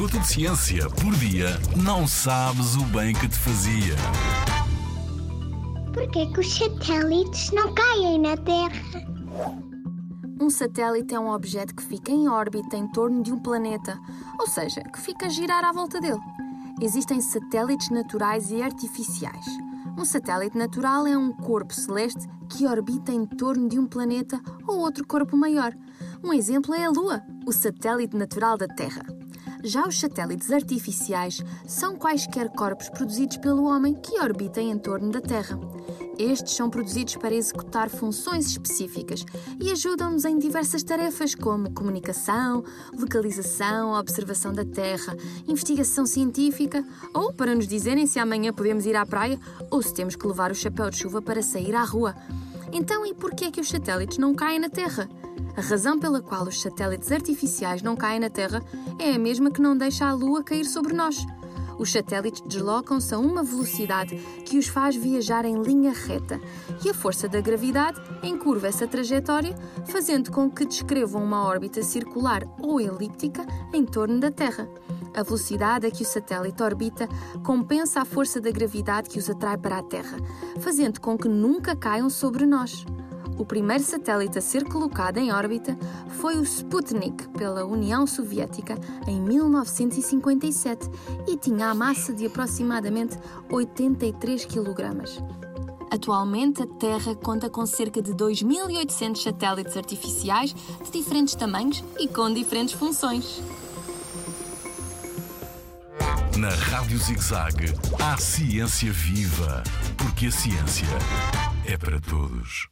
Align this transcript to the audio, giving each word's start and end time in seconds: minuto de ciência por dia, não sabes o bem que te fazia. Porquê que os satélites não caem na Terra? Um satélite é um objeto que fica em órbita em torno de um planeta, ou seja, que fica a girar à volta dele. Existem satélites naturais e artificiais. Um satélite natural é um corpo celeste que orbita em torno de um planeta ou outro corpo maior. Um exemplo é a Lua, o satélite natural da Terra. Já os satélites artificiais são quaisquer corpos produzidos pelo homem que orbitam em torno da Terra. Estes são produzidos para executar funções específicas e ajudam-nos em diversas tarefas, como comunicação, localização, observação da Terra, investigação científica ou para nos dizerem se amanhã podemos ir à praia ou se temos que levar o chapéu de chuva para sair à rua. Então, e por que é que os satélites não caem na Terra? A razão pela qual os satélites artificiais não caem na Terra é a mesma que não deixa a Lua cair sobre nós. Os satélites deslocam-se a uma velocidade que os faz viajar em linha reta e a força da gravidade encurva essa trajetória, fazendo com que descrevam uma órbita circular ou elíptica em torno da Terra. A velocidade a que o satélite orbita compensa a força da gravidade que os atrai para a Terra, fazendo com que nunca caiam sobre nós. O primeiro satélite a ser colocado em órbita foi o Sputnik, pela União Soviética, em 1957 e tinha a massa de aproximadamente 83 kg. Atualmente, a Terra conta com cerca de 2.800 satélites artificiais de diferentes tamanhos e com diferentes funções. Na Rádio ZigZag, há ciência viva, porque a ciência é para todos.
minuto 0.00 0.18
de 0.18 0.28
ciência 0.28 0.88
por 0.88 1.14
dia, 1.16 1.60
não 1.76 2.06
sabes 2.06 2.74
o 2.74 2.84
bem 2.84 3.12
que 3.12 3.28
te 3.28 3.36
fazia. 3.36 3.94
Porquê 5.92 6.24
que 6.24 6.40
os 6.40 6.54
satélites 6.56 7.50
não 7.50 7.74
caem 7.74 8.18
na 8.18 8.34
Terra? 8.34 8.80
Um 10.40 10.48
satélite 10.48 11.14
é 11.14 11.20
um 11.20 11.30
objeto 11.30 11.74
que 11.74 11.82
fica 11.82 12.10
em 12.10 12.30
órbita 12.30 12.78
em 12.78 12.88
torno 12.88 13.22
de 13.22 13.30
um 13.30 13.38
planeta, 13.38 13.98
ou 14.38 14.46
seja, 14.46 14.80
que 14.84 14.98
fica 14.98 15.26
a 15.26 15.28
girar 15.28 15.62
à 15.66 15.70
volta 15.70 16.00
dele. 16.00 16.20
Existem 16.80 17.20
satélites 17.20 17.90
naturais 17.90 18.50
e 18.50 18.62
artificiais. 18.62 19.44
Um 19.98 20.04
satélite 20.06 20.56
natural 20.56 21.06
é 21.06 21.18
um 21.18 21.30
corpo 21.30 21.74
celeste 21.74 22.26
que 22.48 22.66
orbita 22.66 23.12
em 23.12 23.26
torno 23.26 23.68
de 23.68 23.78
um 23.78 23.86
planeta 23.86 24.40
ou 24.66 24.78
outro 24.78 25.06
corpo 25.06 25.36
maior. 25.36 25.76
Um 26.24 26.32
exemplo 26.32 26.74
é 26.74 26.86
a 26.86 26.90
Lua, 26.90 27.22
o 27.46 27.52
satélite 27.52 28.16
natural 28.16 28.56
da 28.56 28.66
Terra. 28.66 29.19
Já 29.62 29.86
os 29.86 30.00
satélites 30.00 30.50
artificiais 30.50 31.42
são 31.66 31.96
quaisquer 31.96 32.48
corpos 32.50 32.88
produzidos 32.88 33.36
pelo 33.36 33.64
homem 33.64 33.94
que 33.94 34.18
orbitam 34.18 34.62
em 34.62 34.78
torno 34.78 35.10
da 35.10 35.20
Terra. 35.20 35.58
Estes 36.18 36.54
são 36.54 36.70
produzidos 36.70 37.16
para 37.16 37.34
executar 37.34 37.88
funções 37.88 38.46
específicas 38.46 39.24
e 39.60 39.70
ajudam-nos 39.70 40.24
em 40.24 40.38
diversas 40.38 40.82
tarefas, 40.82 41.34
como 41.34 41.72
comunicação, 41.72 42.64
localização, 42.96 43.92
observação 43.92 44.52
da 44.52 44.64
Terra, 44.64 45.16
investigação 45.46 46.06
científica 46.06 46.84
ou 47.14 47.32
para 47.32 47.54
nos 47.54 47.66
dizerem 47.66 48.06
se 48.06 48.18
amanhã 48.18 48.52
podemos 48.52 48.86
ir 48.86 48.96
à 48.96 49.04
praia 49.04 49.38
ou 49.70 49.82
se 49.82 49.94
temos 49.94 50.16
que 50.16 50.26
levar 50.26 50.50
o 50.50 50.54
chapéu 50.54 50.90
de 50.90 50.96
chuva 50.96 51.20
para 51.22 51.42
sair 51.42 51.74
à 51.74 51.84
rua. 51.84 52.14
Então, 52.72 53.04
e 53.04 53.12
por 53.14 53.34
que 53.34 53.46
é 53.46 53.50
que 53.50 53.60
os 53.60 53.68
satélites 53.68 54.18
não 54.18 54.34
caem 54.34 54.60
na 54.60 54.68
Terra? 54.68 55.08
A 55.56 55.60
razão 55.60 55.98
pela 55.98 56.22
qual 56.22 56.44
os 56.44 56.60
satélites 56.60 57.10
artificiais 57.10 57.82
não 57.82 57.96
caem 57.96 58.20
na 58.20 58.30
Terra 58.30 58.62
é 58.98 59.12
a 59.12 59.18
mesma 59.18 59.50
que 59.50 59.60
não 59.60 59.76
deixa 59.76 60.06
a 60.06 60.12
Lua 60.12 60.42
cair 60.42 60.64
sobre 60.64 60.94
nós. 60.94 61.26
Os 61.78 61.90
satélites 61.90 62.42
deslocam-se 62.42 63.14
a 63.14 63.18
uma 63.18 63.42
velocidade 63.42 64.14
que 64.44 64.58
os 64.58 64.66
faz 64.66 64.94
viajar 64.94 65.46
em 65.46 65.62
linha 65.62 65.92
reta 65.92 66.38
e 66.84 66.90
a 66.90 66.94
força 66.94 67.26
da 67.26 67.40
gravidade 67.40 67.98
encurva 68.22 68.68
essa 68.68 68.86
trajetória, 68.86 69.54
fazendo 69.86 70.30
com 70.30 70.50
que 70.50 70.66
descrevam 70.66 71.24
uma 71.24 71.42
órbita 71.42 71.82
circular 71.82 72.42
ou 72.60 72.82
elíptica 72.82 73.46
em 73.72 73.86
torno 73.86 74.20
da 74.20 74.30
Terra. 74.30 74.68
A 75.14 75.22
velocidade 75.22 75.86
a 75.86 75.90
que 75.90 76.02
o 76.02 76.06
satélite 76.06 76.62
orbita 76.62 77.08
compensa 77.42 78.02
a 78.02 78.04
força 78.04 78.42
da 78.42 78.50
gravidade 78.50 79.08
que 79.08 79.18
os 79.18 79.30
atrai 79.30 79.56
para 79.56 79.78
a 79.78 79.82
Terra, 79.82 80.18
fazendo 80.60 81.00
com 81.00 81.16
que 81.16 81.28
nunca 81.28 81.74
caiam 81.74 82.10
sobre 82.10 82.44
nós. 82.44 82.84
O 83.40 83.44
primeiro 83.46 83.82
satélite 83.82 84.36
a 84.36 84.42
ser 84.42 84.64
colocado 84.64 85.16
em 85.16 85.32
órbita 85.32 85.74
foi 86.18 86.36
o 86.36 86.42
Sputnik, 86.42 87.26
pela 87.30 87.64
União 87.64 88.06
Soviética, 88.06 88.78
em 89.08 89.18
1957 89.18 90.90
e 91.26 91.38
tinha 91.38 91.70
a 91.70 91.74
massa 91.74 92.12
de 92.12 92.26
aproximadamente 92.26 93.18
83 93.50 94.44
kg. 94.44 94.84
Atualmente, 95.90 96.62
a 96.62 96.66
Terra 96.66 97.14
conta 97.14 97.48
com 97.48 97.64
cerca 97.64 98.02
de 98.02 98.12
2.800 98.12 99.22
satélites 99.22 99.74
artificiais 99.74 100.54
de 100.84 100.90
diferentes 100.90 101.34
tamanhos 101.34 101.82
e 101.98 102.06
com 102.08 102.30
diferentes 102.30 102.74
funções. 102.74 103.42
Na 106.36 106.50
Rádio 106.50 106.98
ZigZag, 106.98 107.74
há 108.02 108.18
ciência 108.18 108.92
viva, 108.92 109.64
porque 109.96 110.26
a 110.26 110.30
ciência 110.30 110.88
é 111.64 111.78
para 111.78 111.98
todos. 112.02 112.68